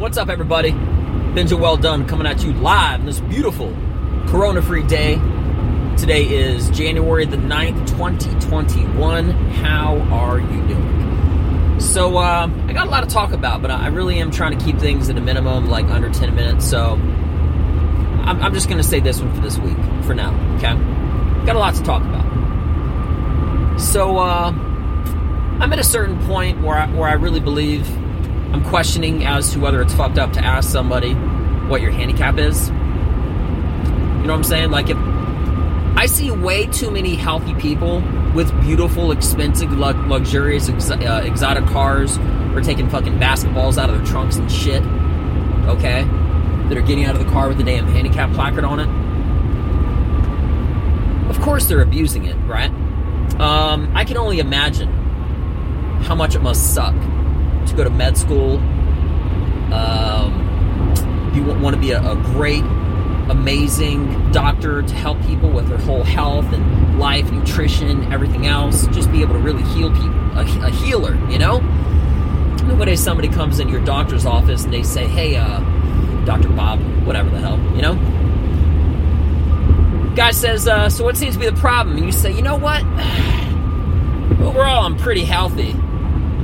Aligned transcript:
What's 0.00 0.16
up, 0.16 0.30
everybody? 0.30 0.70
Benja 0.70 1.58
Welldone 1.60 2.08
coming 2.08 2.26
at 2.26 2.42
you 2.42 2.54
live 2.54 3.04
this 3.04 3.20
beautiful 3.20 3.70
corona 4.28 4.62
free 4.62 4.82
day. 4.82 5.16
Today 5.98 6.26
is 6.26 6.70
January 6.70 7.26
the 7.26 7.36
9th, 7.36 7.86
2021. 7.86 9.28
How 9.28 9.98
are 10.10 10.40
you 10.40 10.66
doing? 10.68 11.80
So, 11.80 12.16
uh, 12.16 12.50
I 12.66 12.72
got 12.72 12.86
a 12.86 12.90
lot 12.90 13.06
to 13.06 13.10
talk 13.10 13.32
about, 13.32 13.60
but 13.60 13.70
I 13.70 13.88
really 13.88 14.18
am 14.20 14.30
trying 14.30 14.58
to 14.58 14.64
keep 14.64 14.78
things 14.78 15.10
at 15.10 15.18
a 15.18 15.20
minimum, 15.20 15.68
like 15.68 15.84
under 15.84 16.08
10 16.08 16.34
minutes. 16.34 16.66
So, 16.66 16.92
I'm, 16.92 18.40
I'm 18.40 18.54
just 18.54 18.68
going 18.68 18.80
to 18.80 18.88
say 18.88 19.00
this 19.00 19.20
one 19.20 19.34
for 19.34 19.42
this 19.42 19.58
week, 19.58 19.76
for 20.04 20.14
now, 20.14 20.32
okay? 20.56 20.72
Got 21.44 21.56
a 21.56 21.58
lot 21.58 21.74
to 21.74 21.82
talk 21.82 22.00
about. 22.02 23.78
So, 23.78 24.16
uh, 24.16 24.50
I'm 25.60 25.70
at 25.70 25.78
a 25.78 25.84
certain 25.84 26.18
point 26.26 26.62
where 26.62 26.78
I, 26.78 26.86
where 26.86 27.06
I 27.06 27.12
really 27.12 27.40
believe 27.40 27.86
I'm 28.52 28.64
questioning 28.64 29.24
as 29.24 29.52
to 29.52 29.60
whether 29.60 29.80
it's 29.80 29.94
fucked 29.94 30.18
up 30.18 30.32
to 30.32 30.44
ask 30.44 30.68
somebody 30.68 31.14
what 31.14 31.80
your 31.80 31.92
handicap 31.92 32.36
is. 32.38 32.68
You 32.68 32.74
know 34.26 34.32
what 34.32 34.38
I'm 34.38 34.44
saying? 34.44 34.70
Like 34.70 34.90
if 34.90 34.96
I 35.96 36.06
see 36.06 36.30
way 36.30 36.66
too 36.66 36.90
many 36.90 37.14
healthy 37.14 37.54
people 37.54 38.02
with 38.34 38.50
beautiful, 38.60 39.12
expensive, 39.12 39.72
luxurious, 39.72 40.68
uh, 40.68 41.22
exotic 41.24 41.66
cars, 41.66 42.18
or 42.54 42.60
taking 42.60 42.88
fucking 42.88 43.18
basketballs 43.18 43.78
out 43.78 43.90
of 43.90 43.96
their 43.96 44.06
trunks 44.06 44.36
and 44.36 44.50
shit. 44.50 44.82
Okay, 45.66 46.04
that 46.68 46.76
are 46.76 46.82
getting 46.82 47.04
out 47.04 47.14
of 47.14 47.24
the 47.24 47.30
car 47.30 47.48
with 47.48 47.58
the 47.58 47.64
damn 47.64 47.86
handicap 47.86 48.32
placard 48.32 48.64
on 48.64 48.80
it. 48.80 48.88
Of 51.30 51.40
course, 51.40 51.66
they're 51.66 51.82
abusing 51.82 52.24
it, 52.24 52.36
right? 52.46 52.70
Um, 53.40 53.92
I 53.94 54.04
can 54.04 54.16
only 54.16 54.40
imagine 54.40 54.88
how 56.02 56.14
much 56.14 56.34
it 56.34 56.40
must 56.40 56.74
suck 56.74 56.94
to 57.66 57.74
go 57.74 57.84
to 57.84 57.90
med 57.90 58.16
school. 58.16 58.58
Um, 59.72 61.32
you 61.34 61.44
want 61.44 61.74
to 61.74 61.80
be 61.80 61.92
a, 61.92 62.00
a 62.00 62.16
great, 62.16 62.64
amazing 63.30 64.32
doctor 64.32 64.82
to 64.82 64.94
help 64.94 65.20
people 65.22 65.50
with 65.50 65.68
their 65.68 65.78
whole 65.78 66.02
health 66.02 66.46
and 66.52 66.98
life, 66.98 67.30
nutrition, 67.30 68.12
everything 68.12 68.46
else. 68.46 68.86
Just 68.88 69.10
be 69.12 69.22
able 69.22 69.34
to 69.34 69.40
really 69.40 69.62
heal 69.62 69.90
people, 69.90 70.38
a, 70.38 70.66
a 70.66 70.70
healer, 70.70 71.14
you 71.30 71.38
know? 71.38 71.60
Day 72.84 72.96
somebody 72.96 73.28
comes 73.28 73.60
in 73.60 73.68
your 73.68 73.84
doctor's 73.84 74.24
office 74.24 74.64
and 74.64 74.72
they 74.72 74.82
say, 74.82 75.06
hey, 75.06 75.36
uh, 75.36 75.60
Dr. 76.24 76.48
Bob, 76.48 76.80
whatever 77.04 77.28
the 77.28 77.38
hell, 77.38 77.58
you 77.76 77.82
know? 77.82 77.94
Guy 80.16 80.30
says, 80.30 80.66
uh, 80.66 80.88
so 80.88 81.04
what 81.04 81.16
seems 81.16 81.34
to 81.34 81.40
be 81.40 81.46
the 81.46 81.56
problem? 81.56 81.98
And 81.98 82.06
you 82.06 82.12
say, 82.12 82.32
you 82.32 82.42
know 82.42 82.56
what? 82.56 82.82
Overall, 84.40 84.86
I'm 84.86 84.96
pretty 84.96 85.24
healthy 85.24 85.76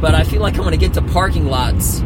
but 0.00 0.14
I 0.14 0.24
feel 0.24 0.40
like 0.40 0.54
I'm 0.54 0.60
going 0.60 0.72
to 0.72 0.78
get 0.78 0.94
to 0.94 1.02
parking 1.02 1.46
lots 1.46 2.00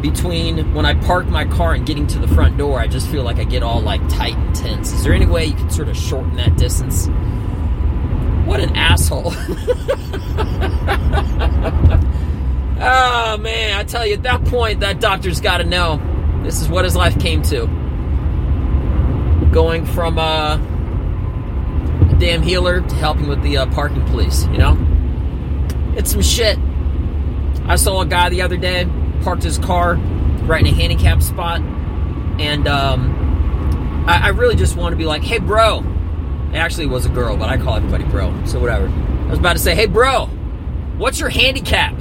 between 0.00 0.74
when 0.74 0.84
I 0.84 0.94
park 0.94 1.26
my 1.26 1.44
car 1.44 1.72
and 1.72 1.86
getting 1.86 2.06
to 2.08 2.18
the 2.18 2.28
front 2.28 2.56
door. 2.58 2.78
I 2.78 2.86
just 2.86 3.08
feel 3.08 3.22
like 3.24 3.38
I 3.38 3.44
get 3.44 3.62
all 3.62 3.80
like 3.80 4.06
tight 4.08 4.36
and 4.36 4.54
tense. 4.54 4.92
Is 4.92 5.02
there 5.02 5.14
any 5.14 5.26
way 5.26 5.46
you 5.46 5.54
can 5.54 5.70
sort 5.70 5.88
of 5.88 5.96
shorten 5.96 6.36
that 6.36 6.56
distance? 6.56 7.08
What 8.46 8.60
an 8.60 8.76
asshole. 8.76 9.32
oh 12.80 13.38
man, 13.40 13.78
I 13.78 13.84
tell 13.84 14.06
you, 14.06 14.14
at 14.14 14.22
that 14.24 14.44
point, 14.44 14.80
that 14.80 15.00
doctor's 15.00 15.40
got 15.40 15.58
to 15.58 15.64
know 15.64 16.00
this 16.44 16.60
is 16.60 16.68
what 16.68 16.84
his 16.84 16.94
life 16.94 17.18
came 17.18 17.42
to. 17.44 17.66
Going 19.50 19.86
from 19.86 20.18
uh, 20.18 20.56
a 20.56 22.16
damn 22.18 22.42
healer 22.42 22.82
to 22.82 22.94
helping 22.96 23.26
with 23.26 23.42
the 23.42 23.56
uh, 23.56 23.66
parking 23.66 24.04
police, 24.06 24.44
you 24.48 24.58
know? 24.58 24.76
It's 25.96 26.10
some 26.12 26.22
shit. 26.22 26.58
I 27.66 27.76
saw 27.76 28.02
a 28.02 28.06
guy 28.06 28.28
the 28.28 28.42
other 28.42 28.56
day 28.56 28.86
parked 29.22 29.42
his 29.42 29.58
car 29.58 29.94
right 30.44 30.60
in 30.60 30.66
a 30.66 30.76
handicap 30.76 31.22
spot, 31.22 31.60
and 32.38 32.68
um, 32.68 34.04
I, 34.06 34.26
I, 34.26 34.28
really 34.28 34.54
just 34.54 34.76
want 34.76 34.92
to 34.92 34.96
be 34.96 35.06
like, 35.06 35.22
"Hey, 35.22 35.38
bro." 35.38 35.82
It 36.52 36.58
actually 36.58 36.86
was 36.86 37.04
a 37.04 37.08
girl, 37.08 37.36
but 37.36 37.48
I 37.48 37.56
call 37.56 37.74
everybody 37.74 38.04
bro, 38.04 38.32
so 38.44 38.60
whatever. 38.60 38.86
I 38.86 39.30
was 39.30 39.38
about 39.38 39.54
to 39.54 39.58
say, 39.58 39.74
"Hey, 39.74 39.86
bro, 39.86 40.26
what's 40.98 41.18
your 41.18 41.30
handicap?" 41.30 41.98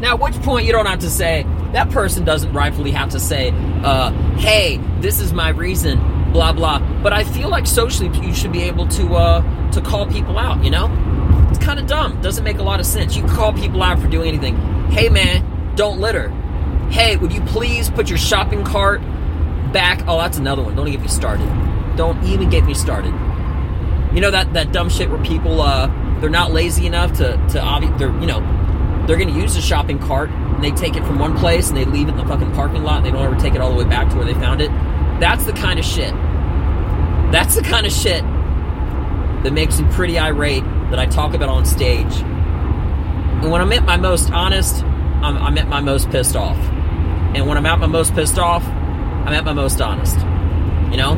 Now, 0.00 0.14
at 0.14 0.20
which 0.20 0.34
point 0.42 0.66
you 0.66 0.72
don't 0.72 0.86
have 0.86 1.00
to 1.00 1.10
say 1.10 1.46
that 1.72 1.90
person 1.90 2.24
doesn't 2.24 2.52
rightfully 2.52 2.90
have 2.90 3.10
to 3.10 3.20
say, 3.20 3.50
uh, 3.82 4.12
"Hey, 4.36 4.78
this 5.00 5.20
is 5.20 5.32
my 5.32 5.48
reason." 5.48 6.00
Blah 6.32 6.52
blah. 6.52 6.78
But 7.02 7.12
I 7.12 7.24
feel 7.24 7.48
like 7.48 7.66
socially, 7.66 8.08
you 8.26 8.34
should 8.34 8.52
be 8.52 8.62
able 8.62 8.88
to 8.88 9.14
uh, 9.14 9.70
to 9.72 9.80
call 9.80 10.06
people 10.06 10.38
out. 10.38 10.62
You 10.62 10.70
know, 10.70 11.48
it's 11.50 11.58
kind 11.58 11.78
of 11.78 11.86
dumb. 11.86 12.20
Doesn't 12.20 12.44
make 12.44 12.58
a 12.58 12.62
lot 12.62 12.80
of 12.80 12.86
sense. 12.86 13.16
You 13.16 13.24
call 13.24 13.52
people 13.52 13.82
out 13.82 13.98
for 13.98 14.08
doing 14.08 14.28
anything 14.28 14.56
Hey 14.92 15.08
man, 15.08 15.74
don't 15.74 16.00
litter. 16.00 16.28
Hey, 16.90 17.16
would 17.16 17.32
you 17.32 17.40
please 17.40 17.88
put 17.88 18.10
your 18.10 18.18
shopping 18.18 18.62
cart 18.62 19.00
back? 19.72 20.04
Oh, 20.06 20.18
that's 20.18 20.36
another 20.36 20.62
one. 20.62 20.76
Don't 20.76 20.86
even 20.86 21.00
get 21.00 21.06
me 21.06 21.08
started. 21.08 21.96
Don't 21.96 22.22
even 22.24 22.50
get 22.50 22.66
me 22.66 22.74
started. 22.74 23.14
You 24.14 24.20
know 24.20 24.30
that 24.30 24.52
that 24.52 24.70
dumb 24.70 24.90
shit 24.90 25.08
where 25.08 25.22
people 25.24 25.62
uh 25.62 25.86
they're 26.20 26.28
not 26.28 26.52
lazy 26.52 26.86
enough 26.86 27.14
to 27.14 27.38
to 27.38 27.58
obvi- 27.58 27.96
they're 27.98 28.12
you 28.20 28.26
know 28.26 28.40
they're 29.06 29.16
to 29.16 29.30
use 29.30 29.54
the 29.54 29.62
shopping 29.62 29.98
cart 29.98 30.28
and 30.28 30.62
they 30.62 30.72
take 30.72 30.94
it 30.94 31.04
from 31.06 31.18
one 31.18 31.38
place 31.38 31.70
and 31.70 31.76
they 31.78 31.86
leave 31.86 32.08
it 32.08 32.10
in 32.10 32.18
the 32.18 32.26
fucking 32.26 32.52
parking 32.52 32.82
lot 32.82 32.98
and 32.98 33.06
they 33.06 33.10
don't 33.10 33.24
ever 33.24 33.40
take 33.40 33.54
it 33.54 33.62
all 33.62 33.70
the 33.70 33.82
way 33.82 33.88
back 33.88 34.10
to 34.10 34.16
where 34.16 34.26
they 34.26 34.34
found 34.34 34.60
it. 34.60 34.68
That's 35.20 35.46
the 35.46 35.54
kind 35.54 35.78
of 35.78 35.86
shit. 35.86 36.12
That's 37.32 37.54
the 37.54 37.62
kind 37.62 37.86
of 37.86 37.92
shit 37.92 38.22
that 39.42 39.54
makes 39.54 39.80
me 39.80 39.90
pretty 39.92 40.18
irate 40.18 40.64
that 40.90 40.98
I 40.98 41.06
talk 41.06 41.32
about 41.32 41.48
on 41.48 41.64
stage 41.64 42.22
and 43.42 43.50
when 43.50 43.60
I'm 43.60 43.72
at 43.72 43.84
my 43.84 43.96
most 43.96 44.30
honest, 44.30 44.84
I'm, 44.84 45.36
I'm 45.36 45.58
at 45.58 45.66
my 45.66 45.80
most 45.80 46.10
pissed 46.10 46.36
off. 46.36 46.56
And 47.34 47.48
when 47.48 47.58
I'm 47.58 47.66
at 47.66 47.80
my 47.80 47.86
most 47.86 48.14
pissed 48.14 48.38
off, 48.38 48.64
I'm 48.64 49.32
at 49.32 49.44
my 49.44 49.52
most 49.52 49.80
honest. 49.80 50.16
You 50.92 50.96
know? 50.96 51.16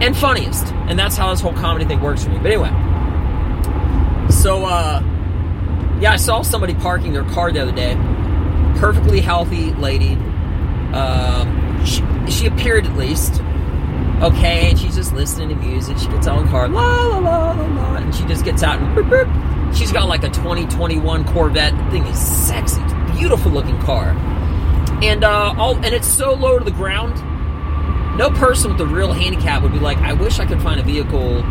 And 0.00 0.16
funniest. 0.16 0.72
And 0.86 0.96
that's 0.96 1.16
how 1.16 1.30
this 1.30 1.40
whole 1.40 1.54
comedy 1.54 1.84
thing 1.84 2.00
works 2.00 2.22
for 2.22 2.30
me. 2.30 2.38
But 2.38 2.52
anyway. 2.52 2.70
So, 4.30 4.64
uh, 4.64 5.02
yeah, 6.00 6.12
I 6.12 6.16
saw 6.18 6.42
somebody 6.42 6.74
parking 6.74 7.12
their 7.12 7.24
car 7.24 7.50
the 7.50 7.62
other 7.62 7.72
day. 7.72 7.96
Perfectly 8.76 9.20
healthy 9.20 9.72
lady. 9.72 10.12
Um, 10.92 11.84
she, 11.84 12.04
she 12.30 12.46
appeared 12.46 12.86
at 12.86 12.96
least. 12.96 13.40
Okay, 14.22 14.70
and 14.70 14.78
she's 14.78 14.94
just 14.94 15.12
listening 15.14 15.48
to 15.48 15.56
music. 15.56 15.98
She 15.98 16.06
gets 16.06 16.28
out 16.28 16.38
of 16.38 16.44
the 16.44 16.50
car, 16.50 16.68
la 16.68 17.06
la 17.06 17.18
la 17.18 17.50
la 17.50 17.66
la, 17.66 17.96
and 17.96 18.14
she 18.14 18.24
just 18.26 18.44
gets 18.44 18.62
out 18.62 18.80
and 18.80 18.96
boop, 18.96 19.10
boop, 19.10 19.55
She's 19.74 19.92
got 19.92 20.08
like 20.08 20.22
a 20.22 20.28
2021 20.28 21.24
Corvette. 21.24 21.76
The 21.76 21.90
thing 21.90 22.06
is 22.06 22.18
sexy. 22.18 22.80
Beautiful 23.16 23.50
looking 23.50 23.78
car. 23.80 24.10
And 25.02 25.24
uh, 25.24 25.54
all 25.58 25.76
and 25.76 25.86
it's 25.86 26.08
so 26.08 26.34
low 26.34 26.58
to 26.58 26.64
the 26.64 26.70
ground. 26.70 27.14
No 28.16 28.30
person 28.30 28.72
with 28.72 28.80
a 28.80 28.86
real 28.86 29.12
handicap 29.12 29.62
would 29.62 29.72
be 29.72 29.78
like, 29.78 29.98
I 29.98 30.14
wish 30.14 30.38
I 30.38 30.46
could 30.46 30.62
find 30.62 30.80
a 30.80 30.82
vehicle 30.82 31.42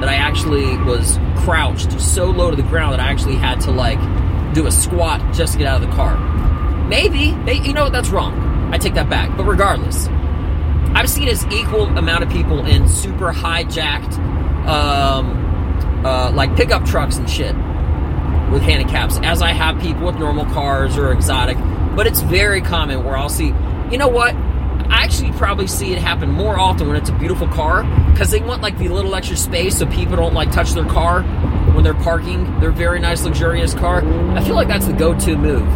that 0.00 0.08
I 0.08 0.14
actually 0.14 0.76
was 0.78 1.18
crouched 1.38 2.00
so 2.00 2.26
low 2.26 2.50
to 2.50 2.56
the 2.56 2.62
ground 2.62 2.94
that 2.94 3.00
I 3.00 3.10
actually 3.10 3.36
had 3.36 3.60
to 3.62 3.70
like 3.70 4.00
do 4.54 4.66
a 4.66 4.72
squat 4.72 5.34
just 5.34 5.52
to 5.52 5.58
get 5.58 5.66
out 5.66 5.82
of 5.82 5.88
the 5.88 5.94
car. 5.94 6.16
Maybe, 6.88 7.36
you 7.52 7.72
know, 7.72 7.90
that's 7.90 8.08
wrong. 8.08 8.72
I 8.72 8.78
take 8.78 8.94
that 8.94 9.10
back. 9.10 9.36
But 9.36 9.44
regardless, 9.44 10.08
I've 10.94 11.10
seen 11.10 11.28
as 11.28 11.44
equal 11.46 11.86
amount 11.98 12.22
of 12.22 12.30
people 12.30 12.64
in 12.64 12.88
super 12.88 13.32
hijacked, 13.32 14.16
um, 14.66 15.43
uh, 16.04 16.30
like 16.32 16.54
pickup 16.56 16.84
trucks 16.84 17.16
and 17.16 17.28
shit 17.28 17.54
with 18.52 18.62
handicaps 18.62 19.18
as 19.22 19.42
I 19.42 19.52
have 19.52 19.80
people 19.80 20.06
with 20.06 20.16
normal 20.16 20.44
cars 20.46 20.96
or 20.96 21.12
exotic. 21.12 21.56
But 21.96 22.06
it's 22.06 22.20
very 22.22 22.60
common 22.60 23.04
where 23.04 23.16
I'll 23.16 23.28
see, 23.28 23.54
you 23.90 23.98
know 23.98 24.08
what? 24.08 24.34
I 24.34 25.02
actually 25.02 25.32
probably 25.32 25.66
see 25.66 25.92
it 25.92 25.98
happen 25.98 26.30
more 26.30 26.58
often 26.58 26.88
when 26.88 26.96
it's 26.96 27.08
a 27.08 27.18
beautiful 27.18 27.48
car 27.48 27.84
because 28.12 28.30
they 28.30 28.40
want 28.40 28.62
like 28.62 28.76
the 28.78 28.88
little 28.88 29.14
extra 29.14 29.36
space 29.36 29.78
so 29.78 29.86
people 29.86 30.16
don't 30.16 30.34
like 30.34 30.52
touch 30.52 30.72
their 30.72 30.84
car 30.84 31.22
when 31.72 31.82
they're 31.82 31.94
parking 31.94 32.60
their 32.60 32.70
very 32.70 33.00
nice 33.00 33.24
luxurious 33.24 33.74
car. 33.74 34.04
I 34.36 34.44
feel 34.44 34.54
like 34.54 34.68
that's 34.68 34.86
the 34.86 34.92
go-to 34.92 35.36
move. 35.36 35.66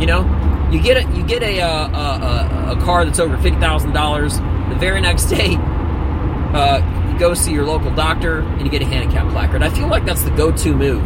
You 0.00 0.06
know, 0.06 0.68
you 0.70 0.82
get 0.82 0.96
a 0.96 1.16
you 1.16 1.24
get 1.24 1.42
a 1.42 1.60
uh, 1.60 1.88
a, 1.88 2.72
a, 2.72 2.76
a 2.76 2.80
car 2.82 3.04
that's 3.04 3.18
over 3.18 3.36
fifty 3.38 3.58
thousand 3.60 3.92
dollars. 3.92 4.38
The 4.38 4.76
very 4.78 5.00
next 5.00 5.24
day, 5.30 5.56
uh, 5.56 6.82
go 7.18 7.34
see 7.34 7.52
your 7.52 7.64
local 7.64 7.94
doctor 7.94 8.40
and 8.40 8.62
you 8.62 8.68
get 8.70 8.82
a 8.82 8.86
handicap 8.86 9.30
placard. 9.32 9.62
I 9.62 9.70
feel 9.70 9.88
like 9.88 10.04
that's 10.04 10.22
the 10.22 10.30
go-to 10.30 10.74
move. 10.74 11.04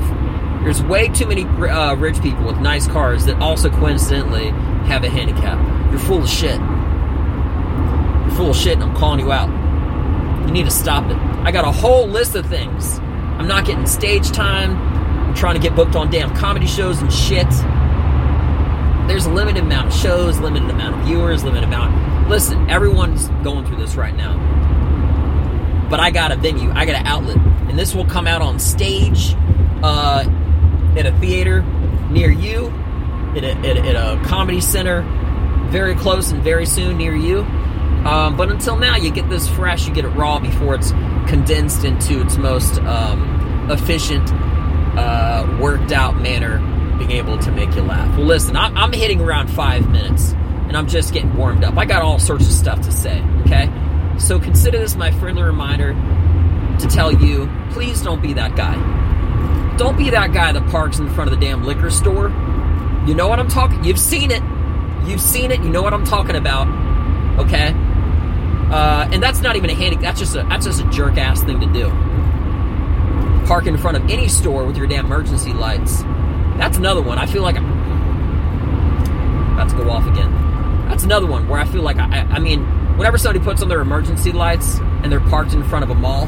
There's 0.62 0.82
way 0.82 1.08
too 1.08 1.26
many 1.26 1.44
uh, 1.44 1.94
rich 1.94 2.20
people 2.20 2.44
with 2.44 2.58
nice 2.58 2.86
cars 2.86 3.24
that 3.24 3.40
also 3.40 3.70
coincidentally 3.70 4.50
have 4.86 5.04
a 5.04 5.08
handicap. 5.08 5.58
You're 5.90 6.00
full 6.00 6.22
of 6.22 6.28
shit. 6.28 6.60
You're 6.60 8.36
full 8.36 8.50
of 8.50 8.56
shit, 8.56 8.74
and 8.74 8.82
I'm 8.82 8.94
calling 8.94 9.20
you 9.20 9.32
out. 9.32 9.48
You 10.46 10.52
need 10.52 10.66
to 10.66 10.70
stop 10.70 11.10
it. 11.10 11.16
I 11.16 11.50
got 11.50 11.64
a 11.64 11.72
whole 11.72 12.06
list 12.06 12.34
of 12.34 12.44
things. 12.46 12.98
I'm 12.98 13.48
not 13.48 13.64
getting 13.64 13.86
stage 13.86 14.30
time. 14.32 14.76
I'm 15.28 15.34
trying 15.34 15.54
to 15.54 15.60
get 15.60 15.74
booked 15.74 15.96
on 15.96 16.10
damn 16.10 16.34
comedy 16.36 16.66
shows 16.66 17.00
and 17.00 17.10
shit. 17.10 17.48
There's 19.08 19.24
a 19.26 19.30
limited 19.30 19.62
amount 19.62 19.88
of 19.88 19.94
shows, 19.94 20.38
limited 20.40 20.68
amount 20.68 21.00
of 21.00 21.06
viewers, 21.06 21.42
limited 21.42 21.64
amount. 21.64 22.28
Listen, 22.28 22.68
everyone's 22.68 23.28
going 23.42 23.64
through 23.64 23.78
this 23.78 23.96
right 23.96 24.14
now. 24.14 24.59
But 25.90 26.00
I 26.00 26.10
got 26.10 26.32
a 26.32 26.36
venue, 26.36 26.70
I 26.70 26.86
got 26.86 26.94
an 26.94 27.06
outlet, 27.06 27.36
and 27.36 27.78
this 27.78 27.94
will 27.94 28.06
come 28.06 28.26
out 28.26 28.40
on 28.40 28.58
stage. 28.58 29.34
Uh, 29.82 30.24
at 30.96 31.06
a 31.06 31.12
theater 31.18 31.62
near 32.10 32.30
you, 32.30 32.68
at 33.36 33.44
a, 33.44 34.18
a, 34.18 34.24
comedy 34.24 34.60
center 34.60 35.02
very 35.70 35.94
close 35.94 36.32
and 36.32 36.42
very 36.42 36.66
soon 36.66 36.98
near 36.98 37.14
you. 37.14 37.40
Um, 38.04 38.36
but 38.36 38.50
until 38.50 38.76
now, 38.76 38.96
you 38.96 39.10
get 39.10 39.28
this 39.28 39.48
fresh, 39.48 39.86
you 39.86 39.94
get 39.94 40.04
it 40.04 40.08
raw 40.08 40.40
before 40.40 40.74
it's 40.74 40.90
condensed 41.28 41.84
into 41.84 42.22
its 42.22 42.36
most 42.36 42.80
um, 42.80 43.70
efficient, 43.70 44.28
uh, 44.32 45.58
worked 45.60 45.92
out 45.92 46.20
manner, 46.20 46.58
being 46.98 47.12
able 47.12 47.38
to 47.38 47.52
make 47.52 47.74
you 47.76 47.82
laugh. 47.82 48.16
Well, 48.16 48.26
listen, 48.26 48.56
I'm, 48.56 48.76
I'm 48.76 48.92
hitting 48.92 49.20
around 49.20 49.48
five 49.48 49.88
minutes 49.90 50.32
and 50.32 50.76
I'm 50.76 50.88
just 50.88 51.12
getting 51.12 51.36
warmed 51.36 51.62
up. 51.62 51.76
I 51.76 51.84
got 51.84 52.02
all 52.02 52.18
sorts 52.18 52.46
of 52.46 52.52
stuff 52.52 52.80
to 52.82 52.92
say, 52.92 53.22
okay? 53.42 53.66
So 54.20 54.38
consider 54.38 54.78
this 54.78 54.94
my 54.96 55.10
friendly 55.10 55.42
reminder 55.42 55.94
to 56.78 56.86
tell 56.86 57.10
you 57.10 57.50
please 57.70 58.02
don't 58.02 58.22
be 58.22 58.34
that 58.34 58.54
guy. 58.54 58.76
Don't 59.76 59.96
be 59.96 60.10
that 60.10 60.32
guy 60.32 60.52
that 60.52 60.70
parks 60.70 60.98
in 60.98 61.08
front 61.08 61.32
of 61.32 61.38
the 61.38 61.44
damn 61.44 61.64
liquor 61.64 61.90
store. 61.90 62.28
You 63.06 63.14
know 63.14 63.28
what 63.28 63.40
I'm 63.40 63.48
talking 63.48 63.82
You've 63.82 63.98
seen 63.98 64.30
it. 64.30 64.42
You've 65.06 65.20
seen 65.20 65.50
it. 65.50 65.60
You 65.62 65.70
know 65.70 65.82
what 65.82 65.94
I'm 65.94 66.04
talking 66.04 66.36
about. 66.36 66.68
Okay? 67.40 67.74
Uh, 68.70 69.08
and 69.10 69.22
that's 69.22 69.40
not 69.40 69.56
even 69.56 69.70
a 69.70 69.74
handy. 69.74 69.96
That's 69.96 70.18
just 70.18 70.36
a 70.36 70.42
that's 70.44 70.66
just 70.66 70.80
a 70.80 70.90
jerk 70.90 71.16
ass 71.16 71.42
thing 71.42 71.58
to 71.60 71.66
do. 71.66 71.88
Park 73.46 73.66
in 73.66 73.76
front 73.78 73.96
of 73.96 74.08
any 74.10 74.28
store 74.28 74.64
with 74.64 74.76
your 74.76 74.86
damn 74.86 75.06
emergency 75.06 75.52
lights. 75.52 76.02
That's 76.56 76.76
another 76.76 77.02
one. 77.02 77.18
I 77.18 77.26
feel 77.26 77.42
like 77.42 77.56
I'm 77.56 77.64
about 79.54 79.70
to 79.70 79.76
go 79.76 79.90
off 79.90 80.06
again. 80.06 80.30
That's 80.88 81.04
another 81.04 81.26
one 81.26 81.48
where 81.48 81.58
I 81.58 81.64
feel 81.64 81.82
like 81.82 81.96
I, 81.96 82.20
I 82.30 82.38
mean, 82.38 82.64
whenever 82.96 83.18
somebody 83.18 83.44
puts 83.44 83.62
on 83.62 83.68
their 83.68 83.80
emergency 83.80 84.32
lights 84.32 84.78
and 85.02 85.10
they're 85.10 85.20
parked 85.20 85.54
in 85.54 85.62
front 85.64 85.84
of 85.84 85.90
a 85.90 85.94
mall, 85.94 86.26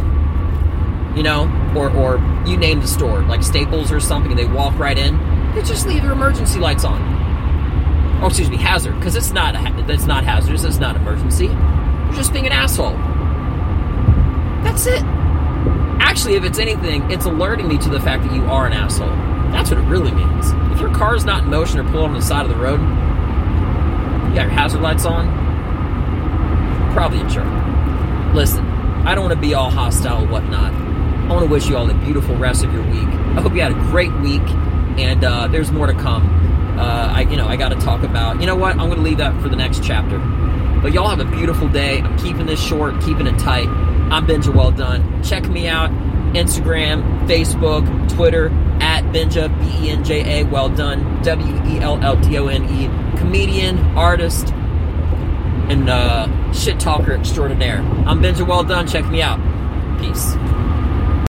you 1.16 1.22
know, 1.22 1.50
or 1.76 1.90
or 1.90 2.18
you 2.46 2.56
name 2.56 2.80
the 2.80 2.86
store, 2.86 3.22
like 3.22 3.42
Staples 3.42 3.92
or 3.92 4.00
something, 4.00 4.32
and 4.32 4.38
they 4.38 4.46
walk 4.46 4.78
right 4.78 4.98
in, 4.98 5.18
they 5.54 5.62
just 5.62 5.86
leave 5.86 6.02
their 6.02 6.12
emergency 6.12 6.58
lights 6.58 6.84
on. 6.84 7.00
Oh, 8.22 8.28
excuse 8.28 8.48
me, 8.48 8.56
hazard, 8.56 8.94
because 8.94 9.16
it's 9.16 9.32
not 9.32 9.54
it's 9.90 10.06
not 10.06 10.24
hazardous. 10.24 10.64
It's 10.64 10.78
not 10.78 10.96
emergency. 10.96 11.46
You're 11.46 12.12
just 12.14 12.32
being 12.32 12.46
an 12.46 12.52
asshole. 12.52 12.96
That's 14.62 14.86
it. 14.86 15.02
Actually, 16.00 16.34
if 16.34 16.44
it's 16.44 16.58
anything, 16.58 17.10
it's 17.10 17.24
alerting 17.24 17.68
me 17.68 17.78
to 17.78 17.88
the 17.88 18.00
fact 18.00 18.22
that 18.22 18.32
you 18.32 18.44
are 18.44 18.66
an 18.66 18.72
asshole. 18.72 19.08
That's 19.50 19.70
what 19.70 19.78
it 19.80 19.86
really 19.86 20.12
means. 20.12 20.50
If 20.72 20.80
your 20.80 20.94
car's 20.94 21.24
not 21.24 21.44
in 21.44 21.50
motion 21.50 21.80
or 21.80 21.84
pulling 21.90 22.10
on 22.10 22.14
the 22.14 22.22
side 22.22 22.44
of 22.44 22.48
the 22.48 22.56
road, 22.56 22.80
you 22.80 24.34
got 24.34 24.42
your 24.44 24.50
hazard 24.50 24.80
lights 24.80 25.04
on, 25.04 25.26
probably 26.92 27.20
a 27.20 27.28
jerk. 27.28 27.46
Listen, 28.34 28.64
I 29.06 29.14
don't 29.14 29.24
want 29.24 29.34
to 29.34 29.40
be 29.40 29.54
all 29.54 29.70
hostile 29.70 30.22
and 30.22 30.30
whatnot. 30.30 30.72
I 30.72 31.34
want 31.34 31.46
to 31.46 31.50
wish 31.50 31.68
you 31.68 31.76
all 31.76 31.90
a 31.90 31.94
beautiful 31.94 32.36
rest 32.36 32.64
of 32.64 32.72
your 32.72 32.82
week. 32.82 33.08
I 33.08 33.40
hope 33.40 33.54
you 33.54 33.62
had 33.62 33.72
a 33.72 33.82
great 33.90 34.12
week, 34.20 34.42
and 34.98 35.24
uh, 35.24 35.48
there's 35.48 35.70
more 35.70 35.86
to 35.86 35.94
come. 35.94 36.78
Uh, 36.78 37.12
I, 37.12 37.20
you 37.22 37.36
know, 37.36 37.46
I 37.46 37.56
got 37.56 37.70
to 37.70 37.76
talk 37.76 38.02
about. 38.02 38.40
You 38.40 38.46
know 38.46 38.56
what? 38.56 38.72
I'm 38.72 38.88
going 38.88 38.96
to 38.96 39.02
leave 39.02 39.18
that 39.18 39.40
for 39.42 39.48
the 39.48 39.56
next 39.56 39.82
chapter. 39.82 40.18
But 40.82 40.92
y'all 40.92 41.08
have 41.08 41.20
a 41.20 41.30
beautiful 41.30 41.68
day. 41.68 42.00
I'm 42.00 42.18
keeping 42.18 42.46
this 42.46 42.60
short, 42.60 43.00
keeping 43.02 43.26
it 43.26 43.38
tight. 43.38 43.68
I'm 43.68 44.26
Benja 44.26 44.52
Welldone. 44.52 45.26
Check 45.26 45.48
me 45.48 45.68
out 45.68 45.90
Instagram, 46.34 47.26
Facebook, 47.28 47.86
Twitter 48.14 48.48
at 48.80 49.04
Benja 49.04 49.48
B 49.60 49.86
E 49.86 49.90
N 49.90 50.02
J 50.02 50.40
A 50.40 50.44
Welldone 50.46 51.22
W 51.22 51.74
E 51.74 51.78
L 51.80 52.02
L 52.02 52.16
D 52.16 52.38
O 52.38 52.48
N 52.48 52.64
E. 52.64 53.18
Comedian, 53.18 53.78
artist, 53.96 54.48
and 55.72 55.88
uh, 55.88 56.52
shit 56.52 56.78
talker 56.78 57.12
extraordinaire. 57.12 57.78
I'm 58.06 58.20
Benja 58.20 58.46
Welldone. 58.46 58.90
Check 58.90 59.06
me 59.10 59.22
out. 59.22 59.40
Peace. 59.98 60.34